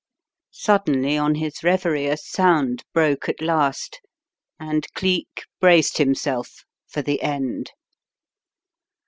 Suddenly 0.55 1.15
on 1.15 1.35
his 1.35 1.63
reverie 1.63 2.07
a 2.07 2.17
sound 2.17 2.83
broke 2.91 3.29
at 3.29 3.39
last 3.39 4.01
and 4.59 4.91
Cleek 4.95 5.43
braced 5.59 5.99
himself 5.99 6.65
for 6.87 7.03
the 7.03 7.21
end. 7.21 7.69